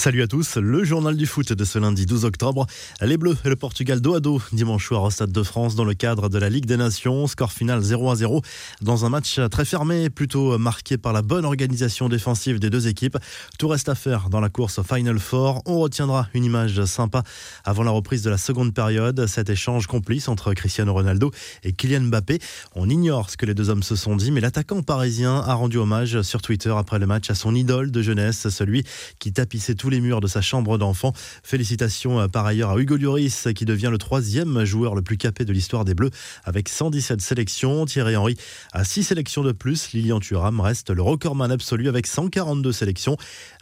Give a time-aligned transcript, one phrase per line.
[0.00, 2.66] Salut à tous, le journal du foot de ce lundi 12 octobre.
[3.02, 5.84] Les Bleus et le Portugal dos à dos dimanche soir au Stade de France dans
[5.84, 7.26] le cadre de la Ligue des Nations.
[7.26, 8.40] Score final 0 à 0
[8.80, 13.18] dans un match très fermé, plutôt marqué par la bonne organisation défensive des deux équipes.
[13.58, 15.60] Tout reste à faire dans la course Final Four.
[15.66, 17.22] On retiendra une image sympa
[17.64, 19.26] avant la reprise de la seconde période.
[19.26, 21.30] Cet échange complice entre Cristiano Ronaldo
[21.62, 22.38] et Kylian Mbappé.
[22.74, 25.76] On ignore ce que les deux hommes se sont dit, mais l'attaquant parisien a rendu
[25.76, 28.82] hommage sur Twitter après le match à son idole de jeunesse, celui
[29.18, 31.12] qui tapissait tous les murs de sa chambre d'enfant.
[31.42, 35.44] Félicitations euh, par ailleurs à Hugo Lloris qui devient le troisième joueur le plus capé
[35.44, 36.10] de l'histoire des Bleus
[36.44, 37.84] avec 117 sélections.
[37.84, 38.36] Thierry Henry
[38.72, 39.92] a 6 sélections de plus.
[39.92, 43.16] Lilian Thuram reste le recordman absolu avec 142 sélections.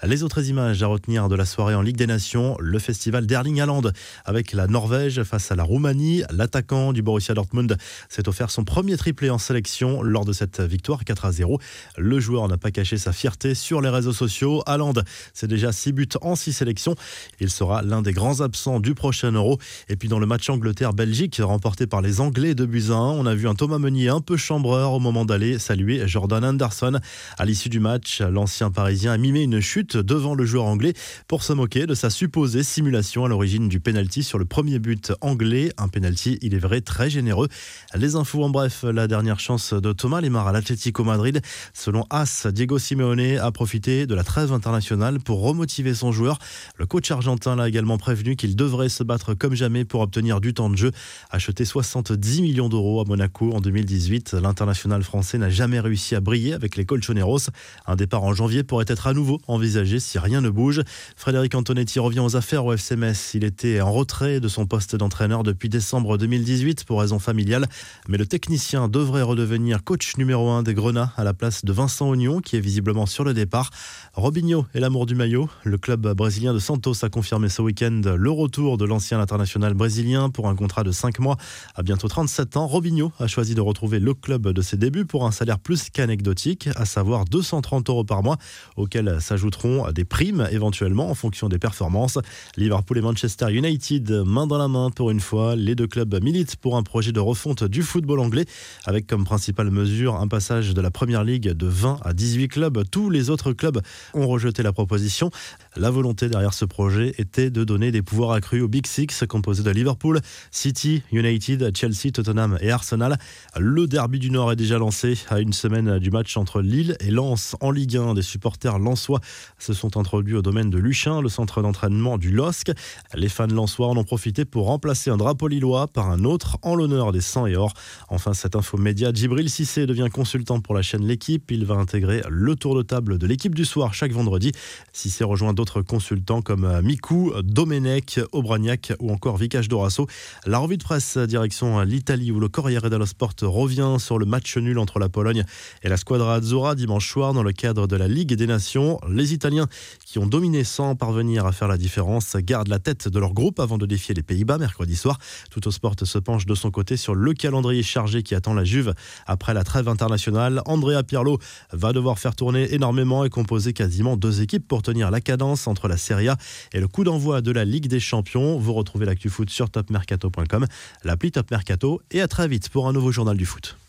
[0.04, 3.60] Les autres images à retenir de la soirée en Ligue des Nations, le festival d'Erling
[3.60, 3.82] Haaland
[4.24, 6.22] avec la Norvège face à la Roumanie.
[6.30, 7.76] L'attaquant du Borussia Dortmund
[8.08, 11.58] s'est offert son premier triplé en sélection lors de cette victoire 4 à 0.
[11.96, 14.62] Le joueur n'a pas caché sa fierté sur les réseaux sociaux.
[14.66, 14.94] Haaland,
[15.32, 16.94] c'est déjà 6 buts en six sélections.
[17.40, 19.58] Il sera l'un des grands absents du prochain Euro.
[19.88, 23.48] Et puis dans le match Angleterre-Belgique, remporté par les Anglais de Buzyn, on a vu
[23.48, 27.00] un Thomas Meunier un peu chambreur au moment d'aller saluer Jordan Anderson.
[27.36, 30.94] À l'issue du match, l'ancien Parisien a mimé une chute devant le joueur anglais
[31.26, 35.12] pour se moquer de sa supposée simulation à l'origine du penalty sur le premier but
[35.20, 35.72] anglais.
[35.78, 37.48] Un penalty, il est vrai, très généreux.
[37.94, 41.40] Les infos en bref, la dernière chance de Thomas Lemar à l'Atlético Madrid.
[41.74, 46.38] Selon As, Diego Simeone a profité de la trêve internationale pour remotiver son joueur.
[46.76, 50.54] Le coach argentin l'a également prévenu qu'il devrait se battre comme jamais pour obtenir du
[50.54, 50.92] temps de jeu.
[51.30, 56.52] Acheté 70 millions d'euros à Monaco en 2018, l'international français n'a jamais réussi à briller
[56.52, 57.50] avec les Colchoneros.
[57.86, 60.82] Un départ en janvier pourrait être à nouveau envisagé si rien ne bouge.
[61.16, 63.34] Frédéric Antonetti revient aux affaires au FCMS.
[63.34, 67.66] Il était en retrait de son poste d'entraîneur depuis décembre 2018 pour raison familiale,
[68.08, 72.08] mais le technicien devrait redevenir coach numéro 1 des Grenats à la place de Vincent
[72.08, 73.70] Ognon qui est visiblement sur le départ.
[74.14, 75.48] Robinho est l'amour du maillot.
[75.64, 80.30] Le club brésilien de Santos a confirmé ce week-end le retour de l'ancien international brésilien
[80.30, 81.36] pour un contrat de 5 mois.
[81.74, 85.26] À bientôt 37 ans, Robinho a choisi de retrouver le club de ses débuts pour
[85.26, 88.38] un salaire plus qu'anecdotique, à savoir 230 euros par mois,
[88.76, 92.18] auxquels s'ajouteront des primes éventuellement en fonction des performances.
[92.56, 96.56] Liverpool et Manchester United, main dans la main pour une fois, les deux clubs militent
[96.56, 98.46] pour un projet de refonte du football anglais,
[98.84, 102.84] avec comme principale mesure un passage de la Première Ligue de 20 à 18 clubs.
[102.90, 103.80] Tous les autres clubs
[104.14, 105.30] ont rejeté la proposition.
[105.78, 109.62] La volonté derrière ce projet était de donner des pouvoirs accrus au Big Six, composé
[109.62, 113.16] de Liverpool, City, United, Chelsea, Tottenham et Arsenal.
[113.56, 117.12] Le derby du Nord est déjà lancé à une semaine du match entre Lille et
[117.12, 118.14] Lens en Ligue 1.
[118.14, 119.20] Des supporters lensois
[119.60, 122.72] se sont introduits au domaine de Luchin, le centre d'entraînement du LOSC.
[123.14, 126.74] Les fans lensois en ont profité pour remplacer un drapeau lillois par un autre en
[126.74, 127.72] l'honneur des 100 et or.
[128.08, 131.52] Enfin, cette info média, Djibril Cissé devient consultant pour la chaîne L'équipe.
[131.52, 134.50] Il va intégrer le tour de table de l'équipe du soir chaque vendredi.
[134.92, 140.06] Cissé rejoint d'autres consultants comme euh, Mikou, Domenech, Aubragnac ou encore Vicage Dorasso.
[140.46, 144.56] La revue de presse direction l'Italie où le Corriere dello Sport revient sur le match
[144.56, 145.44] nul entre la Pologne
[145.82, 148.98] et la Squadra Azzurra dimanche soir dans le cadre de la Ligue des Nations.
[149.08, 149.66] Les Italiens
[150.04, 153.60] qui ont dominé sans parvenir à faire la différence gardent la tête de leur groupe
[153.60, 155.18] avant de défier les Pays-Bas mercredi soir.
[155.50, 158.64] Tout au sport se penche de son côté sur le calendrier chargé qui attend la
[158.64, 158.94] Juve
[159.26, 160.62] après la trêve internationale.
[160.66, 161.38] Andrea Pirlo
[161.72, 165.88] va devoir faire tourner énormément et composer quasiment deux équipes pour tenir la cadence entre
[165.88, 166.36] la Serie A
[166.72, 168.58] et le coup d'envoi de la Ligue des Champions.
[168.58, 170.66] Vous retrouvez l'actu foot sur topmercato.com,
[171.04, 173.78] l'appli Top Mercato et à très vite pour un nouveau journal du foot.